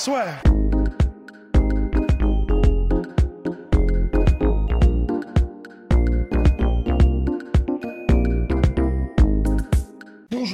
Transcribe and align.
Bonjour 0.00 0.18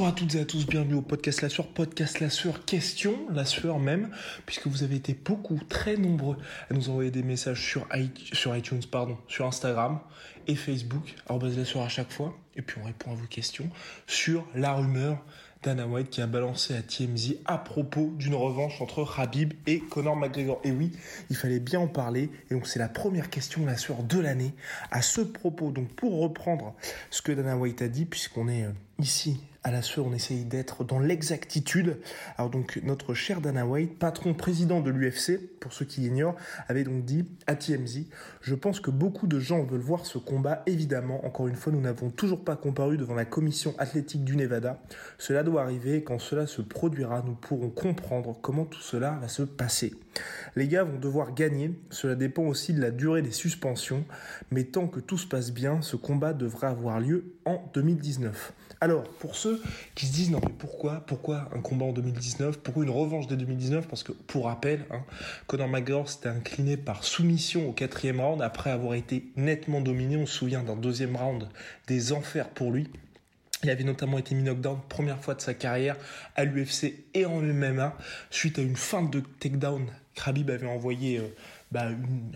à 0.04 0.12
toutes 0.12 0.34
et 0.34 0.40
à 0.40 0.44
tous, 0.44 0.66
bienvenue 0.66 0.94
au 0.94 1.02
podcast 1.02 1.42
La 1.42 1.48
Sueur, 1.48 1.68
podcast 1.68 2.18
La 2.18 2.28
Sueur 2.28 2.64
question, 2.64 3.14
La 3.30 3.44
Sueur 3.44 3.78
même, 3.78 4.10
puisque 4.46 4.66
vous 4.66 4.82
avez 4.82 4.96
été 4.96 5.14
beaucoup, 5.14 5.60
très 5.68 5.96
nombreux 5.96 6.38
à 6.68 6.74
nous 6.74 6.90
envoyer 6.90 7.12
des 7.12 7.22
messages 7.22 7.62
sur, 7.62 7.86
iTunes, 7.94 8.82
pardon, 8.90 9.16
sur 9.28 9.46
Instagram 9.46 10.00
et 10.48 10.56
Facebook, 10.56 11.14
arobase 11.28 11.56
La 11.56 11.64
Sueur 11.64 11.84
à 11.84 11.88
chaque 11.88 12.10
fois, 12.10 12.36
et 12.56 12.62
puis 12.62 12.80
on 12.82 12.84
répond 12.84 13.12
à 13.12 13.14
vos 13.14 13.26
questions 13.28 13.70
sur 14.08 14.44
la 14.56 14.72
rumeur 14.72 15.22
Dana 15.66 15.84
White 15.88 16.10
qui 16.10 16.20
a 16.20 16.28
balancé 16.28 16.76
à 16.76 16.80
TMZ 16.80 17.38
à 17.44 17.58
propos 17.58 18.12
d'une 18.16 18.36
revanche 18.36 18.80
entre 18.80 19.18
Habib 19.18 19.52
et 19.66 19.80
Conor 19.80 20.14
McGregor. 20.14 20.60
Et 20.62 20.70
oui, 20.70 20.92
il 21.28 21.34
fallait 21.34 21.58
bien 21.58 21.80
en 21.80 21.88
parler. 21.88 22.30
Et 22.48 22.54
donc 22.54 22.68
c'est 22.68 22.78
la 22.78 22.88
première 22.88 23.30
question, 23.30 23.66
la 23.66 23.76
sueur 23.76 24.04
de 24.04 24.20
l'année, 24.20 24.54
à 24.92 25.02
ce 25.02 25.22
propos. 25.22 25.72
Donc 25.72 25.88
pour 25.88 26.20
reprendre 26.20 26.76
ce 27.10 27.20
que 27.20 27.32
Dana 27.32 27.56
White 27.56 27.82
a 27.82 27.88
dit, 27.88 28.04
puisqu'on 28.04 28.46
est 28.46 28.62
euh, 28.62 28.70
ici 29.00 29.40
à 29.66 29.72
la 29.72 29.82
sueur, 29.82 30.06
on 30.06 30.12
essaye 30.12 30.44
d'être 30.44 30.84
dans 30.84 31.00
l'exactitude. 31.00 31.96
Alors 32.38 32.50
donc 32.50 32.78
notre 32.84 33.14
cher 33.14 33.40
Dana 33.40 33.66
White, 33.66 33.98
patron 33.98 34.32
président 34.32 34.80
de 34.80 34.90
l'UFC, 34.90 35.40
pour 35.58 35.72
ceux 35.72 35.84
qui 35.84 36.02
l'ignorent, 36.02 36.36
avait 36.68 36.84
donc 36.84 37.04
dit 37.04 37.24
à 37.48 37.56
TMZ, 37.56 38.04
je 38.42 38.54
pense 38.54 38.78
que 38.78 38.92
beaucoup 38.92 39.26
de 39.26 39.40
gens 39.40 39.64
veulent 39.64 39.80
voir 39.80 40.06
ce 40.06 40.18
combat. 40.18 40.62
Évidemment, 40.66 41.26
encore 41.26 41.48
une 41.48 41.56
fois, 41.56 41.72
nous 41.72 41.80
n'avons 41.80 42.10
toujours 42.10 42.44
pas 42.44 42.54
comparu 42.54 42.96
devant 42.96 43.16
la 43.16 43.24
commission 43.24 43.74
athlétique 43.78 44.22
du 44.22 44.36
Nevada. 44.36 44.80
Cela 45.18 45.42
doit 45.42 45.62
arriver 45.62 46.04
quand 46.04 46.20
cela 46.20 46.46
se 46.46 46.62
produira, 46.62 47.24
nous 47.26 47.34
pourrons 47.34 47.70
comprendre 47.70 48.38
comment 48.40 48.66
tout 48.66 48.82
cela 48.82 49.18
va 49.20 49.26
se 49.26 49.42
passer. 49.42 49.94
Les 50.54 50.68
gars 50.68 50.84
vont 50.84 50.98
devoir 50.98 51.34
gagner, 51.34 51.72
cela 51.90 52.14
dépend 52.14 52.42
aussi 52.42 52.72
de 52.72 52.80
la 52.80 52.90
durée 52.90 53.22
des 53.22 53.32
suspensions, 53.32 54.04
mais 54.50 54.64
tant 54.64 54.86
que 54.86 55.00
tout 55.00 55.18
se 55.18 55.26
passe 55.26 55.52
bien, 55.52 55.82
ce 55.82 55.96
combat 55.96 56.32
devrait 56.32 56.68
avoir 56.68 56.98
lieu 56.98 57.34
en 57.44 57.62
2019. 57.74 58.52
Alors, 58.80 59.04
pour 59.04 59.36
ceux 59.36 59.62
qui 59.94 60.06
se 60.06 60.12
disent 60.12 60.30
non 60.30 60.40
mais 60.44 60.52
pourquoi, 60.56 61.04
pourquoi 61.06 61.48
un 61.54 61.60
combat 61.60 61.86
en 61.86 61.92
2019, 61.92 62.58
pourquoi 62.58 62.84
une 62.84 62.90
revanche 62.90 63.26
dès 63.26 63.36
2019 63.36 63.88
Parce 63.88 64.02
que 64.02 64.12
pour 64.12 64.46
rappel, 64.46 64.84
hein, 64.90 65.02
Conor 65.46 65.68
McGregor 65.68 66.08
s'était 66.08 66.28
incliné 66.28 66.76
par 66.76 67.04
soumission 67.04 67.68
au 67.68 67.72
quatrième 67.72 68.20
round 68.20 68.42
après 68.42 68.70
avoir 68.70 68.94
été 68.94 69.30
nettement 69.36 69.80
dominé. 69.80 70.16
On 70.16 70.26
se 70.26 70.34
souvient 70.34 70.62
d'un 70.62 70.76
deuxième 70.76 71.16
round 71.16 71.48
des 71.86 72.12
enfers 72.12 72.48
pour 72.50 72.70
lui. 72.70 72.88
Il 73.62 73.70
avait 73.70 73.84
notamment 73.84 74.18
été 74.18 74.34
mis 74.34 74.42
knockdown 74.42 74.78
première 74.88 75.18
fois 75.18 75.34
de 75.34 75.40
sa 75.40 75.54
carrière 75.54 75.96
à 76.34 76.44
l'UFC 76.44 77.04
et 77.14 77.24
en 77.24 77.40
MMA 77.40 77.96
suite 78.30 78.58
à 78.58 78.62
une 78.62 78.76
feinte 78.76 79.10
de 79.10 79.22
takedown. 79.40 79.86
Khabib 80.16 80.50
avait 80.50 80.66
envoyé 80.66 81.18
euh, 81.18 81.28
bah, 81.70 81.90
une, 81.90 82.32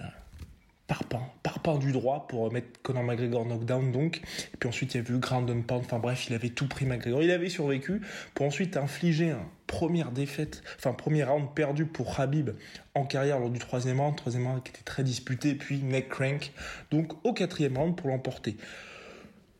du 1.80 1.92
droit 1.92 2.26
pour 2.28 2.52
mettre 2.52 2.80
Conor 2.82 3.04
McGregor 3.04 3.46
knockdown 3.46 3.92
donc. 3.92 4.18
Et 4.52 4.56
puis 4.58 4.68
ensuite 4.68 4.94
il 4.94 5.02
y 5.02 5.06
a 5.06 5.10
eu 5.10 5.18
ground 5.18 5.50
and 5.50 5.62
pound, 5.62 5.82
enfin 5.84 5.98
bref, 5.98 6.26
il 6.28 6.34
avait 6.34 6.48
tout 6.48 6.66
pris 6.66 6.86
McGregor. 6.86 7.22
Il 7.22 7.30
avait 7.30 7.48
survécu 7.48 8.00
pour 8.34 8.46
ensuite 8.46 8.76
infliger 8.76 9.30
un 9.30 9.46
première 9.66 10.10
défaite, 10.10 10.62
enfin 10.78 10.92
premier 10.92 11.22
round 11.22 11.48
perdu 11.54 11.86
pour 11.86 12.16
Khabib 12.16 12.50
en 12.94 13.04
carrière 13.04 13.38
lors 13.38 13.50
du 13.50 13.58
troisième 13.58 14.00
round, 14.00 14.16
troisième 14.16 14.46
round 14.46 14.62
qui 14.62 14.70
était 14.70 14.82
très 14.82 15.04
disputé, 15.04 15.54
puis 15.54 15.78
neck 15.78 16.08
crank, 16.08 16.52
donc 16.90 17.12
au 17.24 17.32
quatrième 17.32 17.78
round 17.78 17.96
pour 17.96 18.08
l'emporter. 18.08 18.56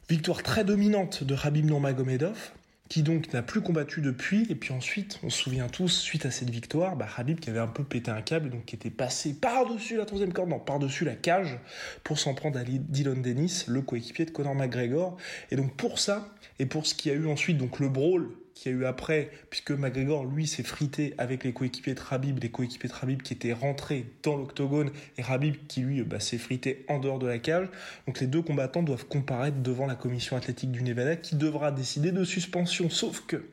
Victoire 0.09 0.43
très 0.43 0.65
dominante 0.65 1.23
de 1.23 1.37
Khabib 1.37 1.65
Nurmagomedov, 1.65 2.51
qui 2.91 3.03
donc 3.03 3.33
n'a 3.33 3.41
plus 3.41 3.63
combattu 3.63 4.03
depuis. 4.03 4.47
Et 4.51 4.55
puis 4.55 4.75
ensuite, 4.75 5.19
on 5.23 5.31
se 5.31 5.45
souvient 5.45 5.69
tous, 5.69 5.89
suite 5.89 6.27
à 6.27 6.31
cette 6.31 6.51
victoire, 6.51 6.97
bah, 6.97 7.07
Khabib 7.17 7.41
qui 7.41 7.49
avait 7.49 7.61
un 7.61 7.69
peu 7.69 7.85
pété 7.85 8.11
un 8.11 8.21
câble, 8.21 8.51
donc 8.51 8.67
qui 8.67 8.75
était 8.75 8.91
passé 8.91 9.33
par-dessus 9.33 9.97
la 9.97 10.05
troisième 10.05 10.35
corde, 10.35 10.51
non, 10.51 10.59
par-dessus 10.59 11.07
la 11.07 11.15
cage, 11.15 11.59
pour 12.05 12.19
s'en 12.19 12.35
prendre 12.35 12.59
à 12.59 12.65
Dylan 12.65 13.23
Dennis, 13.23 13.65
le 13.69 13.81
coéquipier 13.81 14.27
de 14.27 14.33
Conor 14.33 14.57
McGregor. 14.57 15.17
Et 15.51 15.57
donc 15.57 15.75
pour 15.77 15.99
ça, 15.99 16.29
et 16.59 16.67
pour 16.67 16.87
ce 16.87 16.95
qui 16.95 17.11
a 17.11 17.15
eu 17.15 17.27
ensuite, 17.27 17.57
donc 17.57 17.79
le 17.79 17.89
brawl 17.89 18.29
qu'il 18.61 18.73
y 18.73 18.75
a 18.75 18.79
eu 18.79 18.85
après, 18.85 19.31
puisque 19.49 19.71
McGregor, 19.71 20.27
lui, 20.27 20.47
s'est 20.47 20.63
frité 20.63 21.15
avec 21.17 21.45
les 21.45 21.53
coéquipiers 21.53 21.95
de 21.95 22.01
Khabib, 22.01 22.41
les 22.43 22.51
coéquipiers 22.51 22.91
de 22.91 22.95
Khabib 22.95 23.23
qui 23.23 23.33
étaient 23.33 23.55
rentrés 23.55 24.05
dans 24.23 24.37
l'octogone, 24.37 24.91
et 25.17 25.23
Khabib 25.23 25.57
qui, 25.67 25.81
lui, 25.81 26.03
bah, 26.03 26.21
s'est 26.21 26.37
frité 26.37 26.85
en 26.89 26.99
dehors 26.99 27.19
de 27.19 27.27
la 27.27 27.39
cage. 27.39 27.69
Donc 28.07 28.21
les 28.21 28.27
deux 28.27 28.43
combattants 28.43 28.83
doivent 28.83 29.07
comparaître 29.07 29.57
devant 29.63 29.87
la 29.87 29.95
commission 29.95 30.37
athlétique 30.37 30.73
du 30.73 30.83
Nevada, 30.83 31.17
qui 31.17 31.37
devra 31.37 31.73
décider 31.73 32.13
de 32.13 32.23
suspension. 32.23 32.91
Sauf 32.91 33.25
que, 33.27 33.47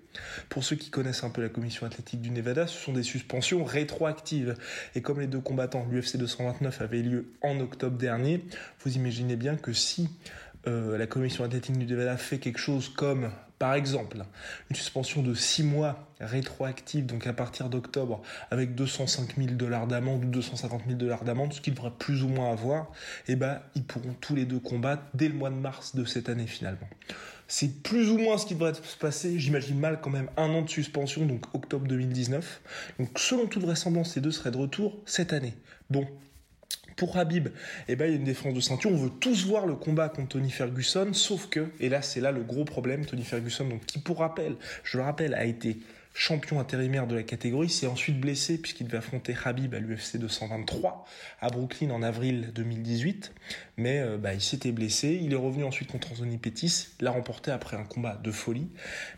pour 0.50 0.66
ceux 0.66 0.76
qui 0.76 0.90
connaissent 0.90 1.24
un 1.24 1.30
peu 1.30 1.42
la 1.42 1.50
commission 1.50 1.86
athlétique 1.86 2.20
du 2.20 2.32
Nevada, 2.32 2.68
ce 2.68 2.78
sont 2.78 2.92
des 2.92 3.04
suspensions 3.04 3.64
rétroactives. 3.64 4.56
Et 4.94 5.02
comme 5.02 5.22
les 5.22 5.28
deux 5.28 5.40
combattants, 5.40 5.88
l'UFC 5.90 6.18
229 6.18 6.82
avait 6.82 7.02
lieu 7.02 7.32
en 7.42 7.62
octobre 7.62 7.98
dernier, 7.98 8.44
vous 8.84 8.98
imaginez 8.98 9.38
bien 9.38 9.56
que 9.56 9.72
si 9.72 10.10
euh, 10.68 10.98
la 10.98 11.08
commission 11.08 11.46
athlétique 11.46 11.78
du 11.78 11.86
Nevada 11.86 12.18
fait 12.18 12.40
quelque 12.40 12.60
chose 12.60 12.90
comme 12.90 13.32
par 13.60 13.74
exemple, 13.74 14.18
une 14.70 14.76
suspension 14.76 15.24
de 15.24 15.34
6 15.34 15.64
mois 15.64 16.08
rétroactive, 16.20 17.06
donc 17.06 17.26
à 17.28 17.34
partir 17.34 17.70
d'octobre, 17.70 18.22
avec 18.52 18.76
205 18.76 19.36
000 19.38 19.52
dollars 19.52 19.88
d'amende 19.88 20.26
ou 20.26 20.30
250 20.30 20.84
000 20.86 20.98
dollars 20.98 21.24
d'amende, 21.24 21.54
ce 21.54 21.62
qu'ils 21.62 21.74
devraient 21.74 21.92
plus 21.98 22.24
ou 22.24 22.28
moins 22.28 22.52
avoir, 22.52 22.92
et 23.28 23.36
ben 23.36 23.60
ils 23.76 23.84
pourront 23.84 24.16
tous 24.22 24.36
les 24.36 24.46
deux 24.46 24.60
combattre 24.60 25.04
dès 25.14 25.28
le 25.28 25.34
mois 25.34 25.50
de 25.50 25.56
mars 25.56 25.96
de 25.96 26.06
cette 26.06 26.30
année 26.30 26.48
finalement. 26.48 26.88
C'est 27.48 27.82
plus 27.82 28.10
ou 28.10 28.18
moins 28.18 28.38
ce 28.38 28.46
qui 28.46 28.56
devrait 28.56 28.74
se 28.74 28.98
passer, 28.98 29.40
j'imagine 29.40 29.80
mal 29.80 30.02
quand 30.02 30.10
même 30.10 30.30
un 30.36 30.50
an 30.50 30.64
de 30.64 30.70
suspension, 30.70 31.26
donc 31.26 31.46
octobre 31.54 31.88
2019. 31.88 32.62
Donc 33.00 33.18
selon 33.18 33.48
toute 33.48 33.64
vraisemblance, 33.64 34.14
ces 34.14 34.22
deux 34.22 34.32
seraient 34.32 34.52
de 34.52 34.58
retour 34.58 34.98
cette 35.06 35.32
année. 35.32 35.54
Bon, 35.90 36.06
pour 36.98 37.16
Habib, 37.16 37.50
eh 37.88 37.96
ben, 37.96 38.06
il 38.08 38.12
y 38.12 38.14
a 38.14 38.18
une 38.18 38.26
défense 38.26 38.54
de 38.54 38.60
ceinture. 38.60 38.92
On 38.92 38.98
veut 38.98 39.12
tous 39.22 39.46
voir 39.46 39.66
le 39.66 39.76
combat 39.76 40.10
contre 40.10 40.30
Tony 40.30 40.50
Ferguson, 40.50 41.14
sauf 41.14 41.48
que, 41.48 41.68
et 41.80 41.88
là 41.88 42.02
c'est 42.02 42.20
là 42.20 42.32
le 42.32 42.42
gros 42.42 42.66
problème, 42.66 43.06
Tony 43.06 43.24
Ferguson, 43.24 43.70
donc 43.70 43.86
qui 43.86 44.00
pour 44.00 44.20
rappel, 44.20 44.56
je 44.84 44.98
le 44.98 45.04
rappelle, 45.04 45.34
a 45.36 45.46
été 45.46 45.78
champion 46.18 46.60
intérimaire 46.60 47.06
de 47.06 47.16
la 47.16 47.22
catégorie, 47.22 47.70
s'est 47.70 47.86
ensuite 47.86 48.20
blessé 48.20 48.58
puisqu'il 48.58 48.88
devait 48.88 48.98
affronter 48.98 49.36
Habib 49.46 49.76
à 49.76 49.80
l'UFC 49.80 50.18
223 50.18 51.06
à 51.42 51.50
Brooklyn 51.50 51.92
en 51.92 52.02
avril 52.02 52.52
2018. 52.56 53.34
Mais 53.78 54.00
euh, 54.00 54.18
bah, 54.18 54.34
il 54.34 54.42
s'était 54.42 54.72
blessé, 54.72 55.20
il 55.22 55.32
est 55.32 55.38
revenu 55.38 55.64
ensuite 55.64 55.92
contre 55.92 56.12
Anthony 56.14 56.40
Pettis, 56.40 56.88
l'a 57.02 57.12
remporté 57.12 57.52
après 57.52 57.78
un 57.78 57.84
combat 57.84 58.20
de 58.24 58.32
folie. 58.32 58.68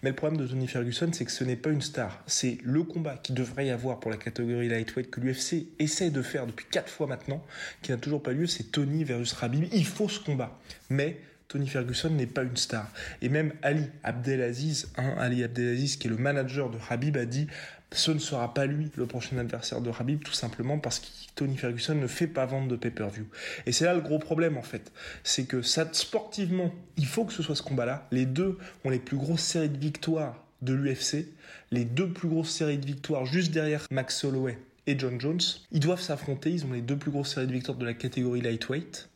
Mais 0.04 0.10
le 0.10 0.16
problème 0.16 0.38
de 0.42 0.46
Tony 0.46 0.68
Ferguson, 0.68 1.10
c'est 1.14 1.24
que 1.24 1.32
ce 1.32 1.46
n'est 1.46 1.56
pas 1.56 1.70
une 1.70 1.82
star. 1.82 2.22
C'est 2.28 2.58
le 2.64 2.84
combat 2.84 3.16
qui 3.16 3.32
devrait 3.32 3.68
y 3.68 3.70
avoir 3.70 4.02
pour 4.02 4.12
la 4.12 4.18
catégorie 4.18 4.68
lightweight 4.68 5.10
que 5.10 5.22
l'UFC 5.22 5.68
essaie 5.80 6.10
de 6.10 6.22
faire 6.22 6.48
depuis 6.48 6.66
4 6.70 6.90
fois 6.90 7.08
maintenant, 7.08 7.42
qui 7.82 7.92
n'a 7.92 7.98
toujours 7.98 8.22
pas 8.22 8.34
lieu, 8.34 8.46
c'est 8.46 8.74
Tony 8.74 9.06
versus 9.06 9.34
Habib. 9.42 9.70
Il 9.72 9.86
faut 9.86 10.10
ce 10.10 10.20
combat. 10.20 10.60
Mais 10.90 11.22
Tony 11.50 11.68
Ferguson 11.68 12.12
n'est 12.12 12.28
pas 12.28 12.44
une 12.44 12.56
star. 12.56 12.88
Et 13.24 13.28
même 13.28 13.54
Ali 13.64 13.90
Abdelaziz, 14.04 14.88
hein, 14.98 15.16
Ali 15.18 15.44
Abdelaziz, 15.44 15.98
qui 15.98 16.08
est 16.08 16.12
le 16.12 16.18
manager 16.18 16.70
de 16.70 16.78
Habib, 16.90 17.18
a 17.18 17.26
dit 17.26 17.48
ce 17.92 18.12
ne 18.12 18.20
sera 18.20 18.54
pas 18.54 18.68
lui 18.68 18.92
le 18.96 19.08
prochain 19.08 19.36
adversaire 19.40 19.82
de 19.82 19.92
Habib, 20.00 20.24
tout 20.24 20.34
simplement 20.34 20.78
parce 20.78 21.00
que 21.00 21.08
Tony 21.34 21.58
Ferguson 21.58 21.96
ne 21.96 22.06
fait 22.06 22.28
pas 22.28 22.46
vendre 22.46 22.68
de 22.68 22.76
pay-per-view. 22.76 23.26
Et 23.66 23.72
c'est 23.72 23.86
là 23.86 23.96
le 23.96 24.02
gros 24.02 24.20
problème 24.20 24.58
en 24.58 24.62
fait. 24.62 24.92
C'est 25.24 25.46
que 25.46 25.64
ça, 25.64 25.90
sportivement, 25.92 26.72
il 26.98 27.08
faut 27.08 27.26
que 27.26 27.34
ce 27.34 27.42
soit 27.42 27.56
ce 27.56 27.64
combat-là. 27.64 28.08
Les 28.12 28.28
deux 28.28 28.60
ont 28.86 28.92
les 28.92 29.00
plus 29.00 29.18
grosses 29.18 29.42
séries 29.42 29.70
de 29.70 29.78
victoires 29.80 30.46
de 30.62 30.74
l'UFC, 30.74 31.26
les 31.72 31.86
deux 31.86 32.10
plus 32.10 32.30
grosses 32.30 32.52
séries 32.52 32.78
de 32.78 32.86
victoires 32.86 33.26
juste 33.26 33.52
derrière 33.52 33.88
Max 33.90 34.24
Holloway 34.24 34.60
et 34.86 35.00
John 35.00 35.20
Jones. 35.20 35.42
Ils 35.72 35.80
doivent 35.80 36.02
s'affronter, 36.02 36.52
ils 36.52 36.66
ont 36.66 36.74
les 36.74 36.82
deux 36.82 36.98
plus 36.98 37.10
grosses 37.10 37.34
séries 37.34 37.48
de 37.48 37.54
victoires 37.54 37.78
de 37.78 37.86
la 37.86 37.96
catégorie 37.96 38.42
lightweight. 38.42 39.10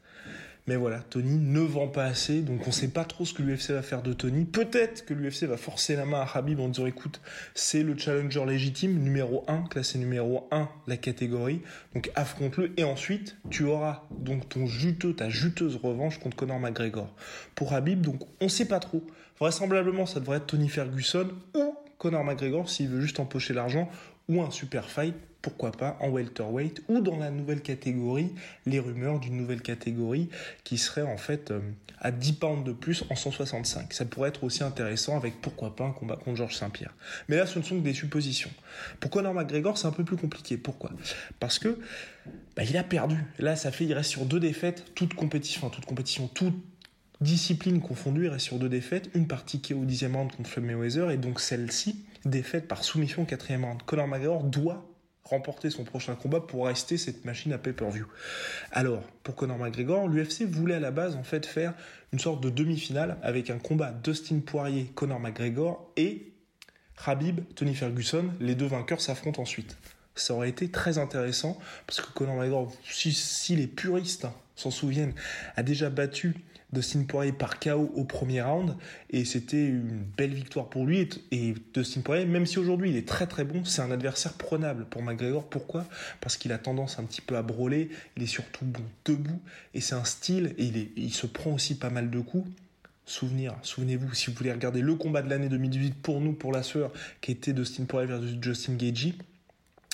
Mais 0.65 0.77
voilà, 0.77 0.99
Tony 0.99 1.39
ne 1.39 1.59
vend 1.59 1.89
pas 1.89 2.05
assez, 2.05 2.41
donc 2.41 2.61
on 2.63 2.67
ne 2.67 2.71
sait 2.71 2.87
pas 2.87 3.03
trop 3.03 3.25
ce 3.25 3.33
que 3.33 3.43
l'UFC 3.43 3.71
va 3.71 3.81
faire 3.81 4.01
de 4.01 4.13
Tony. 4.13 4.45
Peut-être 4.45 5.05
que 5.05 5.13
l'UFC 5.13 5.43
va 5.43 5.57
forcer 5.57 5.97
la 5.97 6.05
main 6.05 6.21
à 6.21 6.37
Habib 6.37 6.61
en 6.61 6.69
disant 6.69 6.85
écoute, 6.85 7.19
c'est 7.53 7.83
le 7.83 7.97
challenger 7.97 8.45
légitime, 8.45 8.97
numéro 8.97 9.43
1, 9.49 9.63
classé 9.63 9.99
numéro 9.99 10.47
1 10.51 10.69
la 10.87 10.95
catégorie, 10.95 11.61
donc 11.93 12.11
affronte-le 12.15 12.71
et 12.77 12.85
ensuite 12.85 13.35
tu 13.49 13.65
auras 13.65 14.03
donc 14.11 14.47
ton 14.47 14.65
juteux, 14.65 15.13
ta 15.13 15.29
juteuse 15.29 15.75
revanche 15.75 16.19
contre 16.19 16.37
Conor 16.37 16.61
McGregor. 16.61 17.13
Pour 17.55 17.73
Habib, 17.73 17.99
donc 17.99 18.21
on 18.39 18.45
ne 18.45 18.49
sait 18.49 18.67
pas 18.67 18.79
trop. 18.79 19.03
Vraisemblablement, 19.39 20.05
ça 20.05 20.21
devrait 20.21 20.37
être 20.37 20.47
Tony 20.47 20.69
Ferguson 20.69 21.27
ou 21.55 21.75
Conor 21.97 22.23
McGregor, 22.23 22.69
s'il 22.69 22.87
veut 22.87 23.01
juste 23.01 23.19
empocher 23.19 23.53
l'argent, 23.53 23.89
ou 24.29 24.41
un 24.41 24.51
super 24.51 24.89
fight, 24.89 25.15
pourquoi 25.43 25.73
pas 25.73 25.97
en 25.99 26.09
welterweight 26.09 26.81
ou 26.87 27.01
dans 27.01 27.17
la 27.17 27.29
nouvelle 27.29 27.61
catégorie, 27.61 28.31
les 28.65 28.79
rumeurs 28.79 29.19
d'une 29.19 29.35
nouvelle 29.35 29.61
catégorie 29.61 30.29
qui 30.63 30.77
serait 30.77 31.01
en 31.01 31.17
fait 31.17 31.51
euh, 31.51 31.59
à 31.99 32.11
10 32.11 32.33
pounds 32.33 32.63
de 32.63 32.71
plus 32.71 33.03
en 33.09 33.15
165. 33.15 33.93
Ça 33.93 34.05
pourrait 34.05 34.29
être 34.29 34.45
aussi 34.45 34.63
intéressant 34.63 35.17
avec 35.17 35.41
pourquoi 35.41 35.75
pas 35.75 35.83
un 35.83 35.91
combat 35.91 36.15
contre 36.15 36.37
Georges 36.37 36.55
Saint-Pierre. 36.55 36.93
Mais 37.27 37.35
là, 37.35 37.45
ce 37.45 37.59
ne 37.59 37.63
sont 37.63 37.77
que 37.77 37.83
des 37.83 37.93
suppositions. 37.93 38.51
Pour 39.01 39.11
Conor 39.11 39.33
McGregor, 39.33 39.77
c'est 39.77 39.87
un 39.87 39.91
peu 39.91 40.05
plus 40.05 40.17
compliqué. 40.17 40.57
Pourquoi? 40.57 40.91
Parce 41.41 41.59
que 41.59 41.77
bah, 42.55 42.63
il 42.63 42.77
a 42.77 42.83
perdu. 42.83 43.17
Là, 43.39 43.57
ça 43.57 43.71
fait, 43.71 43.83
il 43.83 43.93
reste 43.93 44.11
sur 44.11 44.25
deux 44.25 44.39
défaites, 44.39 44.95
toute 44.95 45.13
compétition, 45.13 45.69
toute 45.69 45.85
compétition, 45.85 46.27
toute 46.27 46.55
discipline 46.72 46.72
confondue, 47.81 48.25
il 48.25 48.29
reste 48.29 48.45
sur 48.45 48.59
deux 48.59 48.69
défaites, 48.69 49.09
une 49.15 49.27
partie 49.27 49.61
qui 49.61 49.73
est 49.73 49.75
au 49.75 49.85
dixième 49.85 50.15
round 50.15 50.31
contre 50.31 50.49
Floyd 50.49 50.67
Mayweather, 50.67 51.11
et 51.11 51.17
donc 51.17 51.39
celle-ci, 51.39 52.05
défaite 52.25 52.67
par 52.67 52.83
soumission 52.83 53.23
au 53.23 53.25
quatrième 53.25 53.65
round. 53.65 53.81
Conor 53.83 54.07
McGregor 54.07 54.43
doit 54.43 54.85
remporter 55.23 55.69
son 55.69 55.83
prochain 55.83 56.15
combat 56.15 56.41
pour 56.41 56.67
rester 56.67 56.97
cette 56.97 57.25
machine 57.25 57.53
à 57.53 57.57
pay-per-view. 57.57 58.05
Alors, 58.71 59.01
pour 59.23 59.35
Conor 59.35 59.57
McGregor, 59.57 60.07
l'UFC 60.07 60.43
voulait 60.43 60.75
à 60.75 60.79
la 60.79 60.91
base 60.91 61.15
en 61.15 61.23
fait 61.23 61.45
faire 61.45 61.73
une 62.11 62.19
sorte 62.19 62.41
de 62.41 62.49
demi-finale 62.49 63.17
avec 63.23 63.49
un 63.49 63.57
combat 63.57 63.91
Dustin 63.91 64.39
Poirier, 64.45 64.91
Conor 64.95 65.19
McGregor 65.19 65.91
et 65.95 66.33
Khabib, 67.03 67.41
Tony 67.55 67.73
Ferguson, 67.73 68.29
les 68.39 68.55
deux 68.55 68.67
vainqueurs 68.67 69.01
s'affrontent 69.01 69.41
ensuite. 69.41 69.77
Ça 70.15 70.33
aurait 70.35 70.49
été 70.49 70.69
très 70.69 70.99
intéressant 70.99 71.57
parce 71.87 72.01
que 72.01 72.11
Conor 72.13 72.35
McGregor, 72.35 72.71
si, 72.83 73.55
les 73.55 73.67
puristes 73.67 74.27
s'en 74.55 74.71
souviennent, 74.71 75.13
a 75.55 75.63
déjà 75.63 75.89
battu 75.89 76.35
Dustin 76.73 77.03
Poirier 77.03 77.31
par 77.31 77.59
KO 77.59 77.91
au 77.95 78.03
premier 78.03 78.41
round. 78.41 78.75
Et 79.11 79.25
c'était 79.25 79.65
une 79.65 80.03
belle 80.17 80.33
victoire 80.33 80.69
pour 80.69 80.85
lui. 80.85 81.07
Et, 81.31 81.53
Dustin 81.73 82.01
Poirier 82.01 82.25
même 82.25 82.45
si 82.45 82.59
aujourd'hui 82.59 82.89
il 82.89 82.97
est 82.97 83.07
très 83.07 83.27
très 83.27 83.43
bon 83.43 83.63
c'est 83.63 83.81
un 83.81 83.91
adversaire 83.91 84.33
prenable 84.33 84.85
pour 84.85 85.01
McGregor. 85.01 85.47
Pourquoi? 85.47 85.85
Parce 86.19 86.35
qu'il 86.35 86.51
a 86.51 86.57
tendance 86.57 86.99
un 86.99 87.03
petit 87.03 87.21
peu 87.21 87.37
à 87.37 87.43
brûler 87.43 87.89
il 88.17 88.23
est 88.23 88.27
surtout 88.27 88.65
bon 88.65 88.83
debout. 89.05 89.39
Et 89.73 89.81
c'est 89.81 89.95
un 89.95 90.03
style 90.03 90.55
et 90.57 90.65
il, 90.65 90.89
il 90.97 91.13
se 91.13 91.27
prend 91.27 91.51
aussi 91.51 91.75
pas 91.75 91.89
mal 91.89 92.09
de 92.09 92.19
coups. 92.19 92.49
Souvenir, 93.05 93.53
souvenez-vous, 93.63 94.13
si 94.13 94.27
vous 94.27 94.37
voulez 94.37 94.53
regarder 94.53 94.81
le 94.81 94.95
combat 94.95 95.21
de 95.21 95.29
l'année 95.29 95.49
2018 95.49 95.95
pour 96.01 96.21
nous, 96.21 96.31
pour 96.31 96.53
la 96.53 96.63
sueur, 96.63 96.89
qui 97.19 97.33
était 97.33 97.51
Dustin 97.51 97.83
Poirier 97.83 98.07
versus 98.07 98.37
Justin 98.41 98.75
Gagey, 98.75 99.13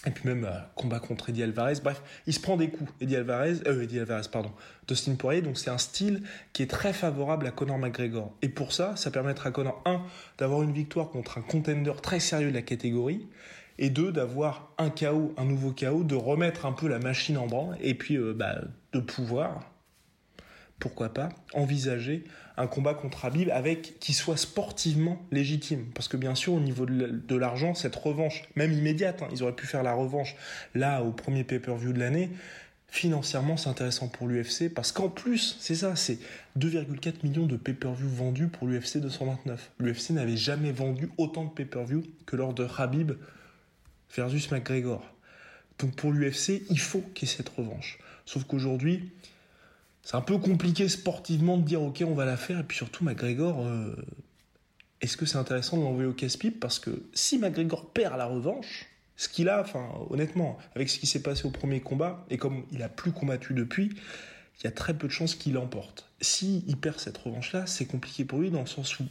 et 0.06 0.12
puis 0.12 0.30
même 0.30 0.46
euh, 0.46 0.57
combat 0.75 1.00
contre 1.00 1.30
Eddie 1.30 1.44
Alvarez. 1.44 1.75
Bref, 1.84 2.01
il 2.25 2.34
se 2.34 2.40
prend 2.40 2.56
des 2.56 2.69
coups. 2.69 2.92
Eddie 3.01 3.18
Alvarez, 3.18 3.56
euh, 3.68 3.84
Eddie 3.84 4.00
Alvarez, 4.00 4.28
pardon. 4.31 4.51
Dustin 4.88 5.16
Poirier. 5.16 5.42
Donc 5.42 5.57
c'est 5.57 5.69
un 5.69 5.78
style 5.78 6.24
qui 6.54 6.63
est 6.63 6.68
très 6.68 6.94
favorable 6.94 7.46
à 7.48 7.51
Conor 7.51 7.78
McGregor. 7.78 8.34
Et 8.42 8.50
pour 8.50 8.72
ça, 8.72 8.96
ça 8.96 9.12
permettra 9.12 9.50
à 9.50 9.51
Conor 9.51 9.81
1 9.86 10.01
d'avoir 10.38 10.63
une 10.63 10.72
victoire 10.72 11.10
contre 11.10 11.38
un 11.38 11.42
contender 11.42 11.94
très 12.01 12.19
sérieux 12.19 12.50
de 12.50 12.56
la 12.56 12.62
catégorie. 12.62 13.28
Et 13.78 13.90
2 13.90 14.12
d'avoir 14.12 14.74
un 14.78 14.90
KO, 14.90 15.34
un 15.38 15.46
nouveau 15.46 15.72
KO, 15.72 16.04
de 16.04 16.16
remettre 16.16 16.66
un 16.66 16.74
peu 16.74 16.88
la 16.88 17.00
machine 17.00 17.38
en 17.38 17.48
branle. 17.48 17.78
Et 17.81 17.94
puis 17.94 18.16
euh, 18.16 18.34
bah, 18.34 18.62
de 18.94 19.00
pouvoir 19.00 19.69
pourquoi 20.80 21.13
pas, 21.13 21.30
envisager 21.54 22.24
un 22.59 22.67
combat 22.67 22.94
contre 22.94 23.25
Habib 23.25 23.50
avec 23.51 24.00
qui 24.00 24.13
soit 24.13 24.38
sportivement 24.38 25.25
légitime. 25.31 25.85
Parce 25.95 26.09
que 26.09 26.17
bien 26.17 26.35
sûr, 26.35 26.53
au 26.53 26.59
niveau 26.59 26.85
de 26.85 27.35
l'argent, 27.35 27.73
cette 27.73 27.95
revanche, 27.95 28.44
même 28.56 28.73
immédiate, 28.73 29.23
hein, 29.23 29.29
ils 29.31 29.41
auraient 29.41 29.56
pu 29.56 29.65
faire 29.65 29.81
la 29.81 29.94
revanche 29.94 30.35
là 30.75 31.01
au 31.01 31.11
premier 31.11 31.45
pay-per-view 31.45 31.94
de 31.94 32.00
l'année. 32.00 32.29
Financièrement, 32.89 33.56
c'est 33.56 33.69
intéressant 33.69 34.09
pour 34.09 34.27
l'UFC 34.27 34.73
parce 34.73 34.91
qu'en 34.91 35.07
plus, 35.07 35.56
c'est 35.59 35.75
ça, 35.75 35.95
c'est 35.95 36.19
2,4 36.57 37.23
millions 37.23 37.45
de 37.45 37.56
pay-per-view 37.56 38.09
vendus 38.09 38.47
pour 38.47 38.67
l'UFC 38.67 38.97
229. 38.97 39.71
L'UFC 39.79 40.09
n'avait 40.09 40.38
jamais 40.38 40.71
vendu 40.71 41.09
autant 41.17 41.45
de 41.45 41.51
pay-per-view 41.51 42.03
que 42.25 42.35
lors 42.35 42.53
de 42.53 42.67
Habib 42.77 43.13
versus 44.13 44.51
McGregor. 44.51 45.06
Donc 45.77 45.95
pour 45.95 46.11
l'UFC, 46.11 46.63
il 46.69 46.79
faut 46.79 47.01
qu'il 47.13 47.29
y 47.29 47.31
ait 47.31 47.35
cette 47.35 47.50
revanche. 47.50 48.00
Sauf 48.25 48.44
qu'aujourd'hui, 48.44 49.11
c'est 50.09 50.17
un 50.17 50.21
peu 50.21 50.39
compliqué 50.39 50.89
sportivement 50.89 51.57
de 51.57 51.61
dire 51.61 51.83
ok 51.83 52.03
on 52.03 52.15
va 52.15 52.25
la 52.25 52.35
faire 52.35 52.57
et 52.57 52.63
puis 52.63 52.75
surtout 52.75 53.03
McGregor 53.03 53.63
euh, 53.63 53.95
est-ce 55.01 55.15
que 55.15 55.27
c'est 55.27 55.38
intéressant 55.38 55.77
de 55.77 55.83
l'envoyer 55.83 56.09
au 56.09 56.13
casse-pipe? 56.13 56.59
Parce 56.59 56.79
que 56.79 57.03
si 57.13 57.38
McGregor 57.38 57.91
perd 57.91 58.17
la 58.17 58.25
revanche 58.25 58.88
ce 59.17 59.29
qu'il 59.29 59.50
a 59.50 59.61
enfin 59.61 59.88
honnêtement 60.09 60.57
avec 60.73 60.89
ce 60.89 60.97
qui 60.97 61.06
s'est 61.06 61.21
passé 61.21 61.45
au 61.45 61.51
premier 61.51 61.79
combat 61.79 62.25
et 62.31 62.38
comme 62.38 62.63
il 62.71 62.81
a 62.81 62.89
plus 62.89 63.11
combattu 63.11 63.53
depuis 63.53 63.91
il 64.59 64.63
y 64.63 64.67
a 64.67 64.71
très 64.71 64.95
peu 64.95 65.06
de 65.06 65.11
chances 65.11 65.35
qu'il 65.35 65.53
l'emporte. 65.53 66.09
Si 66.21 66.63
il 66.67 66.77
perd 66.77 67.00
cette 67.00 67.19
revanche 67.19 67.53
là 67.53 67.67
c'est 67.67 67.85
compliqué 67.85 68.25
pour 68.25 68.39
lui 68.39 68.50
dans 68.50 68.61
le 68.61 68.67
sens 68.67 69.00
où 69.00 69.03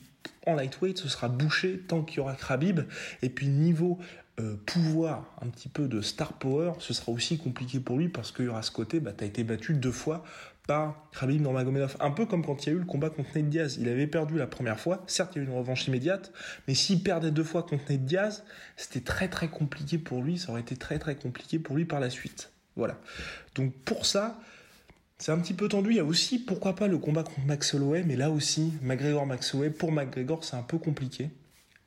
en 0.46 0.56
lightweight 0.56 0.98
ce 0.98 1.08
sera 1.08 1.28
bouché 1.28 1.78
tant 1.86 2.02
qu'il 2.02 2.16
y 2.16 2.20
aura 2.20 2.34
Khabib 2.34 2.80
et 3.22 3.28
puis 3.28 3.46
niveau 3.46 4.00
euh, 4.40 4.56
pouvoir 4.66 5.24
un 5.42 5.48
petit 5.48 5.68
peu 5.68 5.88
de 5.88 6.00
star 6.00 6.32
power, 6.34 6.74
ce 6.78 6.94
sera 6.94 7.10
aussi 7.10 7.38
compliqué 7.38 7.80
pour 7.80 7.98
lui 7.98 8.08
parce 8.08 8.30
qu'il 8.30 8.44
y 8.44 8.48
aura 8.48 8.62
ce 8.62 8.70
côté, 8.70 9.00
bah, 9.00 9.12
tu 9.12 9.24
as 9.24 9.26
été 9.26 9.42
battu 9.42 9.74
deux 9.74 9.90
fois 9.90 10.22
par 10.68 11.08
Khabib 11.18 11.40
Nurmagomedov. 11.40 11.96
Un 11.98 12.10
peu 12.10 12.26
comme 12.26 12.44
quand 12.44 12.66
il 12.66 12.68
y 12.68 12.72
a 12.72 12.76
eu 12.76 12.78
le 12.78 12.84
combat 12.84 13.08
contre 13.08 13.30
Nate 13.34 13.48
Diaz. 13.48 13.78
Il 13.80 13.88
avait 13.88 14.06
perdu 14.06 14.36
la 14.36 14.46
première 14.46 14.78
fois. 14.78 15.02
Certes, 15.06 15.32
il 15.34 15.38
y 15.38 15.40
a 15.40 15.44
eu 15.44 15.50
une 15.50 15.56
revanche 15.56 15.88
immédiate, 15.88 16.30
mais 16.68 16.74
s'il 16.74 17.02
perdait 17.02 17.30
deux 17.30 17.42
fois 17.42 17.62
contre 17.62 17.90
Nate 17.90 18.04
Diaz, 18.04 18.44
c'était 18.76 19.00
très 19.00 19.28
très 19.28 19.48
compliqué 19.48 19.96
pour 19.96 20.22
lui. 20.22 20.38
Ça 20.38 20.50
aurait 20.52 20.60
été 20.60 20.76
très 20.76 20.98
très 20.98 21.16
compliqué 21.16 21.58
pour 21.58 21.74
lui 21.74 21.86
par 21.86 22.00
la 22.00 22.10
suite. 22.10 22.52
Voilà. 22.76 22.98
Donc 23.54 23.72
pour 23.86 24.04
ça, 24.04 24.38
c'est 25.16 25.32
un 25.32 25.38
petit 25.38 25.54
peu 25.54 25.68
tendu. 25.68 25.90
Il 25.90 25.96
y 25.96 26.00
a 26.00 26.04
aussi, 26.04 26.38
pourquoi 26.38 26.76
pas, 26.76 26.86
le 26.86 26.98
combat 26.98 27.22
contre 27.22 27.46
Max 27.46 27.72
Holloway, 27.72 28.02
mais 28.02 28.16
là 28.16 28.30
aussi, 28.30 28.74
McGregor-Max 28.82 29.54
Holloway, 29.54 29.70
pour 29.70 29.90
McGregor, 29.90 30.44
c'est 30.44 30.56
un 30.56 30.62
peu 30.62 30.76
compliqué. 30.76 31.30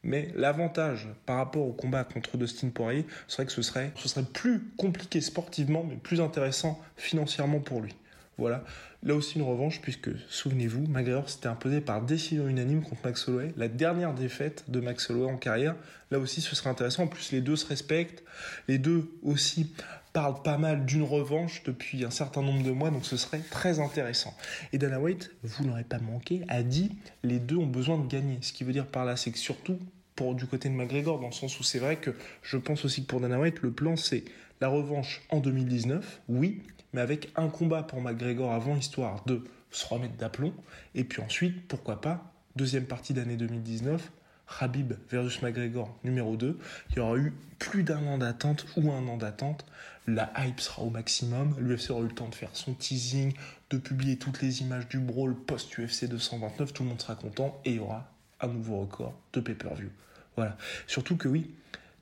Mais 0.01 0.31
l'avantage 0.33 1.07
par 1.27 1.37
rapport 1.37 1.67
au 1.67 1.73
combat 1.73 2.03
contre 2.03 2.35
Dustin 2.35 2.69
Poirier 2.69 3.05
serait 3.27 3.45
que 3.45 3.51
ce 3.51 3.61
serait, 3.61 3.91
ce 3.95 4.09
serait 4.09 4.25
plus 4.25 4.71
compliqué 4.75 5.21
sportivement, 5.21 5.85
mais 5.87 5.97
plus 5.97 6.19
intéressant 6.19 6.81
financièrement 6.97 7.59
pour 7.59 7.81
lui. 7.81 7.95
Voilà. 8.37 8.63
Là 9.03 9.15
aussi 9.15 9.37
une 9.37 9.45
revanche, 9.45 9.81
puisque, 9.81 10.09
souvenez-vous, 10.29 10.87
McGregor 10.87 11.29
s'était 11.29 11.47
imposé 11.47 11.81
par 11.81 12.01
décision 12.01 12.47
unanime 12.47 12.81
contre 12.83 13.01
Max 13.03 13.27
Holloway. 13.27 13.53
La 13.57 13.67
dernière 13.67 14.13
défaite 14.13 14.65
de 14.67 14.79
Max 14.79 15.09
Holloway 15.09 15.31
en 15.31 15.37
carrière. 15.37 15.75
Là 16.11 16.19
aussi, 16.19 16.41
ce 16.41 16.55
serait 16.55 16.69
intéressant. 16.69 17.03
En 17.03 17.07
plus, 17.07 17.31
les 17.31 17.41
deux 17.41 17.55
se 17.55 17.65
respectent. 17.65 18.23
Les 18.67 18.77
deux 18.77 19.11
aussi 19.23 19.71
parlent 20.13 20.41
pas 20.41 20.57
mal 20.57 20.85
d'une 20.85 21.03
revanche 21.03 21.63
depuis 21.63 22.03
un 22.03 22.09
certain 22.09 22.41
nombre 22.41 22.63
de 22.63 22.71
mois, 22.71 22.89
donc 22.89 23.05
ce 23.05 23.17
serait 23.17 23.39
très 23.39 23.79
intéressant. 23.79 24.35
Et 24.73 24.77
Dana 24.77 24.99
White, 24.99 25.31
vous 25.43 25.65
n'aurez 25.65 25.83
pas 25.83 25.99
manqué, 25.99 26.41
a 26.49 26.63
dit 26.63 26.91
les 27.23 27.39
deux 27.39 27.55
ont 27.55 27.67
besoin 27.67 27.97
de 27.97 28.07
gagner. 28.07 28.37
Ce 28.41 28.51
qui 28.53 28.63
veut 28.63 28.73
dire 28.73 28.87
par 28.87 29.05
là, 29.05 29.15
c'est 29.15 29.31
que 29.31 29.37
surtout 29.37 29.79
pour 30.15 30.35
du 30.35 30.45
côté 30.45 30.69
de 30.69 30.73
McGregor, 30.73 31.19
dans 31.19 31.27
le 31.27 31.33
sens 31.33 31.59
où 31.59 31.63
c'est 31.63 31.79
vrai 31.79 31.95
que 31.95 32.11
je 32.43 32.57
pense 32.57 32.83
aussi 32.83 33.03
que 33.03 33.07
pour 33.07 33.21
Dana 33.21 33.39
White, 33.39 33.61
le 33.61 33.71
plan 33.71 33.95
c'est 33.95 34.25
la 34.59 34.67
revanche 34.67 35.21
en 35.29 35.39
2019, 35.39 36.21
oui, 36.27 36.61
mais 36.93 37.01
avec 37.01 37.31
un 37.35 37.47
combat 37.47 37.83
pour 37.83 38.01
McGregor 38.01 38.51
avant, 38.51 38.75
histoire 38.75 39.23
de 39.25 39.43
se 39.71 39.85
remettre 39.87 40.15
d'aplomb. 40.15 40.53
Et 40.95 41.03
puis 41.03 41.21
ensuite, 41.21 41.67
pourquoi 41.67 42.01
pas, 42.01 42.33
deuxième 42.55 42.85
partie 42.85 43.13
d'année 43.13 43.37
2019, 43.37 44.11
Habib 44.59 44.93
versus 45.09 45.41
McGregor 45.41 45.97
numéro 46.03 46.35
2. 46.35 46.57
Il 46.89 46.95
y 46.97 46.99
aura 46.99 47.17
eu 47.17 47.33
plus 47.59 47.83
d'un 47.83 48.05
an 48.07 48.17
d'attente 48.17 48.65
ou 48.75 48.91
un 48.91 49.07
an 49.07 49.17
d'attente. 49.17 49.65
La 50.07 50.31
hype 50.37 50.59
sera 50.59 50.81
au 50.81 50.89
maximum. 50.89 51.55
L'UFC 51.59 51.91
aura 51.91 52.01
eu 52.01 52.07
le 52.07 52.15
temps 52.15 52.27
de 52.27 52.35
faire 52.35 52.49
son 52.53 52.73
teasing, 52.73 53.33
de 53.69 53.77
publier 53.77 54.17
toutes 54.17 54.41
les 54.41 54.61
images 54.61 54.87
du 54.87 54.99
brawl 54.99 55.35
post-UFC 55.35 56.05
229. 56.05 56.73
Tout 56.73 56.83
le 56.83 56.89
monde 56.89 57.01
sera 57.01 57.15
content 57.15 57.61
et 57.65 57.71
il 57.71 57.75
y 57.77 57.79
aura 57.79 58.11
un 58.41 58.47
nouveau 58.47 58.81
record 58.81 59.13
de 59.33 59.39
pay-per-view. 59.39 59.89
Voilà. 60.35 60.57
Surtout 60.87 61.17
que 61.17 61.27
oui, 61.27 61.51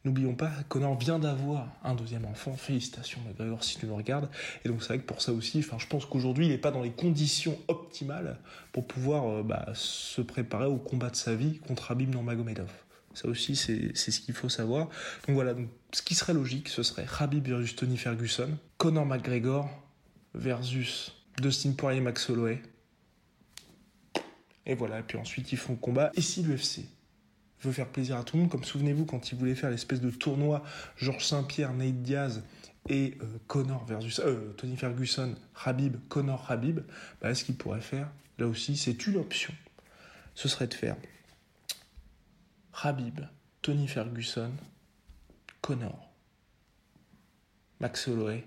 N'oublions 0.05 0.33
pas, 0.33 0.51
Connor 0.69 0.97
vient 0.97 1.19
d'avoir 1.19 1.67
un 1.83 1.93
deuxième 1.93 2.23
enfant. 2.25 2.55
Félicitations, 2.55 3.19
McGregor, 3.27 3.63
si 3.63 3.77
tu 3.77 3.85
nous 3.85 3.95
regardes. 3.95 4.29
Et 4.63 4.69
donc, 4.69 4.81
c'est 4.81 4.89
vrai 4.89 4.99
que 4.99 5.05
pour 5.05 5.21
ça 5.21 5.33
aussi, 5.33 5.61
je 5.61 5.87
pense 5.87 6.05
qu'aujourd'hui, 6.05 6.45
il 6.45 6.51
n'est 6.51 6.57
pas 6.57 6.71
dans 6.71 6.81
les 6.81 6.91
conditions 6.91 7.57
optimales 7.67 8.37
pour 8.71 8.87
pouvoir 8.87 9.27
euh, 9.27 9.43
bah, 9.43 9.67
se 9.73 10.21
préparer 10.21 10.67
au 10.67 10.77
combat 10.77 11.09
de 11.09 11.17
sa 11.17 11.35
vie 11.35 11.59
contre 11.59 11.91
Abim 11.91 12.05
Nurmagomedov. 12.05 12.71
Ça 13.13 13.27
aussi, 13.27 13.55
c'est 13.55 13.93
ce 13.95 14.19
qu'il 14.21 14.33
faut 14.33 14.47
savoir. 14.47 14.87
Donc 15.27 15.35
voilà, 15.35 15.53
ce 15.91 16.01
qui 16.01 16.15
serait 16.15 16.33
logique, 16.33 16.69
ce 16.69 16.83
serait 16.83 17.05
Habib 17.19 17.45
versus 17.47 17.75
Tony 17.75 17.97
Ferguson, 17.97 18.57
Conor 18.77 19.05
McGregor 19.05 19.69
versus 20.33 21.11
Dustin 21.41 21.73
Poirier 21.73 21.99
Max 21.99 22.29
Holloway. 22.29 22.61
Et 24.65 24.75
voilà, 24.75 24.99
et 24.99 25.03
puis 25.03 25.17
ensuite 25.17 25.51
ils 25.51 25.57
font 25.57 25.75
combat. 25.75 26.11
Et 26.15 26.21
si 26.21 26.43
l'UFC 26.43 26.85
veut 27.61 27.71
faire 27.71 27.87
plaisir 27.87 28.17
à 28.17 28.23
tout 28.23 28.37
le 28.37 28.43
monde. 28.43 28.51
Comme 28.51 28.63
souvenez-vous, 28.63 29.05
quand 29.05 29.31
il 29.31 29.37
voulait 29.37 29.55
faire 29.55 29.69
l'espèce 29.69 30.01
de 30.01 30.09
tournoi 30.09 30.63
Georges 30.97 31.25
Saint-Pierre, 31.25 31.73
Nate 31.73 32.01
Diaz 32.01 32.43
et 32.87 33.17
euh, 33.21 33.25
Connor 33.47 33.85
versus 33.85 34.19
euh, 34.19 34.53
Tony 34.57 34.77
Ferguson, 34.77 35.35
Habib, 35.63 35.97
Connor, 36.07 36.45
Habib, 36.49 36.79
bah, 37.21 37.33
ce 37.35 37.43
qu'il 37.43 37.55
pourrait 37.55 37.81
faire, 37.81 38.09
là 38.37 38.47
aussi, 38.47 38.77
c'est 38.77 39.05
une 39.07 39.17
option. 39.17 39.53
Ce 40.35 40.47
serait 40.47 40.67
de 40.67 40.73
faire 40.73 40.95
Habib, 42.81 43.21
Tony 43.61 43.87
Ferguson, 43.87 44.51
Connor, 45.61 46.09
Max 47.81 48.07
Holloway, 48.07 48.45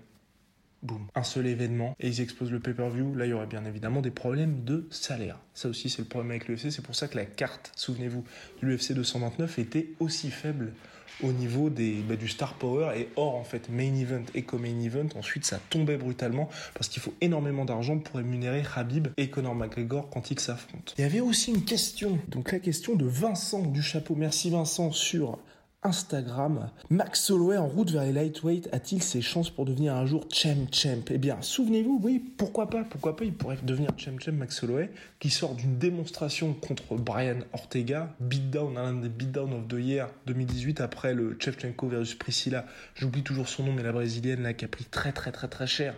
un 1.15 1.23
seul 1.23 1.47
événement 1.47 1.95
et 1.99 2.07
ils 2.07 2.21
exposent 2.21 2.51
le 2.51 2.59
pay-per-view. 2.59 3.15
Là, 3.15 3.25
il 3.25 3.29
y 3.29 3.33
aurait 3.33 3.47
bien 3.47 3.65
évidemment 3.65 4.01
des 4.01 4.11
problèmes 4.11 4.63
de 4.63 4.87
salaire. 4.91 5.39
Ça 5.53 5.69
aussi, 5.69 5.89
c'est 5.89 6.01
le 6.01 6.07
problème 6.07 6.31
avec 6.31 6.47
l'UFC. 6.47 6.71
C'est 6.71 6.83
pour 6.83 6.95
ça 6.95 7.07
que 7.07 7.15
la 7.15 7.25
carte, 7.25 7.71
souvenez-vous, 7.75 8.23
de 8.61 8.67
l'UFC 8.67 8.93
229 8.93 9.59
était 9.59 9.89
aussi 9.99 10.29
faible 10.29 10.73
au 11.21 11.31
niveau 11.31 11.69
des, 11.69 12.01
bah, 12.01 12.15
du 12.15 12.27
star 12.27 12.55
power 12.55 12.91
et 12.97 13.09
hors 13.15 13.35
en 13.35 13.43
fait 13.43 13.69
main 13.69 13.93
event 13.95 14.23
et 14.33 14.43
co-main 14.43 14.79
event 14.79 15.07
ensuite 15.15 15.45
ça 15.45 15.59
tombait 15.69 15.97
brutalement 15.97 16.49
parce 16.73 16.89
qu'il 16.89 17.01
faut 17.01 17.13
énormément 17.21 17.65
d'argent 17.65 17.99
pour 17.99 18.15
rémunérer 18.15 18.63
Habib 18.75 19.09
et 19.17 19.29
Conor 19.29 19.53
McGregor 19.53 20.09
quand 20.09 20.31
ils 20.31 20.39
s'affrontent. 20.39 20.93
Il 20.97 21.01
y 21.01 21.05
avait 21.05 21.19
aussi 21.19 21.51
une 21.51 21.65
question, 21.65 22.17
donc 22.29 22.51
la 22.51 22.59
question 22.59 22.95
de 22.95 23.05
Vincent 23.05 23.61
du 23.61 23.83
chapeau, 23.83 24.15
merci 24.15 24.49
Vincent 24.49 24.91
sur 24.91 25.37
Instagram. 25.83 26.69
Max 26.89 27.29
Holloway 27.29 27.57
en 27.57 27.67
route 27.67 27.91
vers 27.91 28.03
les 28.03 28.13
lightweight 28.13 28.69
a-t-il 28.71 29.03
ses 29.03 29.21
chances 29.21 29.49
pour 29.49 29.65
devenir 29.65 29.95
un 29.95 30.05
jour 30.05 30.25
champ 30.31 30.67
champ? 30.71 31.03
Eh 31.09 31.17
bien, 31.17 31.41
souvenez-vous, 31.41 31.99
oui, 32.01 32.23
pourquoi 32.37 32.69
pas 32.69 32.83
Pourquoi 32.83 33.15
pas 33.15 33.25
Il 33.25 33.33
pourrait 33.33 33.57
devenir 33.63 33.91
champ 33.97 34.17
champ 34.19 34.31
Max 34.31 34.63
Holloway, 34.63 34.91
qui 35.19 35.29
sort 35.29 35.55
d'une 35.55 35.77
démonstration 35.77 36.53
contre 36.53 36.95
Brian 36.95 37.39
Ortega, 37.51 38.15
beatdown, 38.19 38.77
un 38.77 38.93
des 38.93 39.09
beatdown 39.09 39.53
of 39.53 39.67
the 39.67 39.79
year 39.79 40.09
2018 40.27 40.81
après 40.81 41.13
le 41.13 41.35
Chevchenko 41.39 41.87
versus 41.87 42.15
Priscilla. 42.15 42.65
J'oublie 42.95 43.23
toujours 43.23 43.49
son 43.49 43.63
nom, 43.63 43.73
mais 43.73 43.83
la 43.83 43.91
brésilienne 43.91 44.43
là 44.43 44.53
qui 44.53 44.65
a 44.65 44.69
pris 44.69 44.85
très 44.85 45.11
très 45.11 45.31
très 45.31 45.47
très 45.47 45.67
cher 45.67 45.95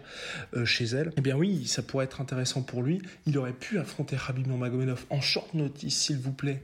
euh, 0.56 0.66
chez 0.66 0.86
elle. 0.86 1.12
Eh 1.18 1.22
bien 1.22 1.36
oui, 1.36 1.66
ça 1.68 1.84
pourrait 1.84 2.06
être 2.06 2.22
intéressant 2.22 2.62
pour 2.64 2.82
lui. 2.82 3.02
Il 3.28 3.38
aurait 3.38 3.54
pu 3.54 3.78
affronter 3.78 4.16
Khabib 4.16 4.48
Nurmagomedov 4.48 5.06
en 5.10 5.22
short 5.22 5.54
notice, 5.54 5.96
s'il 5.96 6.18
vous 6.18 6.34
plaît, 6.34 6.64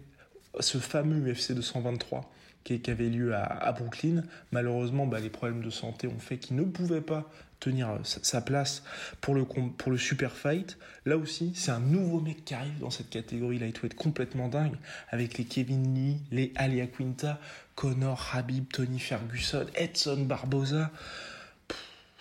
ce 0.59 0.77
fameux 0.79 1.31
UFC 1.31 1.53
223 1.53 2.29
qui, 2.63 2.81
avait 2.89 3.09
lieu 3.09 3.35
à, 3.35 3.71
Brooklyn. 3.71 4.23
Malheureusement, 4.51 5.07
bah, 5.07 5.19
les 5.19 5.29
problèmes 5.29 5.63
de 5.63 5.69
santé 5.69 6.07
ont 6.07 6.19
fait 6.19 6.37
qu'il 6.37 6.55
ne 6.55 6.63
pouvait 6.63 7.01
pas 7.01 7.29
tenir 7.59 7.89
euh, 7.89 7.97
sa, 8.03 8.41
place 8.41 8.83
pour 9.21 9.35
le, 9.35 9.45
pour 9.45 9.91
le 9.91 9.97
super 9.97 10.35
fight. 10.35 10.77
Là 11.05 11.17
aussi, 11.17 11.53
c'est 11.55 11.71
un 11.71 11.79
nouveau 11.79 12.19
mec 12.19 12.43
qui 12.43 12.53
arrive 12.53 12.79
dans 12.79 12.89
cette 12.89 13.09
catégorie 13.09 13.59
lightweight 13.59 13.93
complètement 13.95 14.49
dingue, 14.49 14.75
avec 15.09 15.37
les 15.37 15.45
Kevin 15.45 15.93
Lee, 15.93 16.17
les 16.31 16.51
Alia 16.55 16.87
Quinta, 16.87 17.39
Connor, 17.75 18.31
Habib, 18.33 18.65
Tony 18.71 18.99
Ferguson, 18.99 19.65
Edson 19.75 20.25
Barboza, 20.25 20.91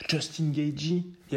Justin 0.09 0.50
Gagey. 0.50 1.04
Il 1.32 1.35
y 1.35 1.37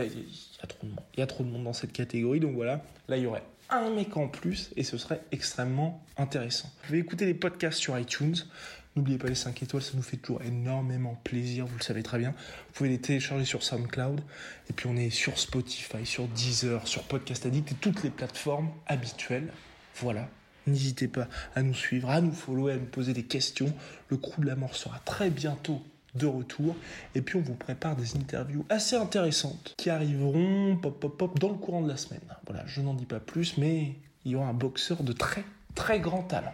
a, 0.61 0.67
trop 0.67 0.85
de 0.85 0.89
monde. 0.89 1.01
Il 1.15 1.19
y 1.19 1.23
a 1.23 1.27
trop 1.27 1.43
de 1.43 1.49
monde 1.49 1.63
dans 1.63 1.73
cette 1.73 1.93
catégorie, 1.93 2.39
donc 2.39 2.55
voilà. 2.55 2.81
Là, 3.07 3.17
il 3.17 3.23
y 3.23 3.25
aurait 3.25 3.43
un 3.69 3.89
mec 3.89 4.15
en 4.17 4.27
plus 4.27 4.71
et 4.75 4.83
ce 4.83 4.97
serait 4.97 5.21
extrêmement 5.31 6.03
intéressant. 6.17 6.69
Je 6.85 6.91
vais 6.91 6.99
écouter 6.99 7.25
les 7.25 7.33
podcasts 7.33 7.79
sur 7.79 7.97
iTunes. 7.97 8.35
N'oubliez 8.95 9.17
pas 9.17 9.27
les 9.27 9.35
5 9.35 9.63
étoiles, 9.63 9.81
ça 9.81 9.93
nous 9.95 10.03
fait 10.03 10.17
toujours 10.17 10.43
énormément 10.43 11.19
plaisir, 11.23 11.65
vous 11.65 11.77
le 11.77 11.83
savez 11.83 12.03
très 12.03 12.19
bien. 12.19 12.29
Vous 12.31 12.73
pouvez 12.73 12.89
les 12.89 12.99
télécharger 12.99 13.43
sur 13.43 13.63
SoundCloud. 13.63 14.21
Et 14.69 14.73
puis 14.73 14.87
on 14.87 14.95
est 14.95 15.09
sur 15.09 15.39
Spotify, 15.39 16.05
sur 16.05 16.27
Deezer, 16.27 16.87
sur 16.87 17.03
Podcast 17.03 17.45
Addict 17.47 17.71
et 17.71 17.75
toutes 17.75 18.03
les 18.03 18.11
plateformes 18.11 18.69
habituelles. 18.85 19.51
Voilà. 19.95 20.29
N'hésitez 20.67 21.07
pas 21.07 21.27
à 21.55 21.63
nous 21.63 21.73
suivre, 21.73 22.09
à 22.09 22.21
nous 22.21 22.31
follow, 22.31 22.67
à 22.67 22.75
nous 22.75 22.85
poser 22.85 23.13
des 23.13 23.23
questions. 23.23 23.73
Le 24.09 24.17
crew 24.17 24.41
de 24.41 24.45
la 24.45 24.55
mort 24.55 24.75
sera 24.75 24.99
très 24.99 25.29
bientôt 25.31 25.81
de 26.15 26.27
retour. 26.27 26.75
Et 27.15 27.21
puis 27.21 27.37
on 27.37 27.41
vous 27.41 27.55
prépare 27.55 27.95
des 27.95 28.15
interviews 28.15 28.63
assez 28.69 28.95
intéressantes 28.95 29.73
qui 29.77 29.89
arriveront 29.89 30.77
pop 30.77 30.99
pop 30.99 31.17
pop 31.17 31.39
dans 31.39 31.49
le 31.49 31.55
courant 31.55 31.81
de 31.81 31.89
la 31.89 31.97
semaine. 31.97 32.21
Voilà, 32.45 32.63
je 32.67 32.81
n'en 32.81 32.93
dis 32.93 33.05
pas 33.05 33.19
plus, 33.19 33.57
mais 33.57 33.95
il 34.23 34.31
y 34.31 34.35
aura 34.35 34.47
un 34.47 34.53
boxeur 34.53 35.03
de 35.03 35.13
très 35.13 35.43
très 35.75 35.99
grand 35.99 36.21
talent. 36.21 36.53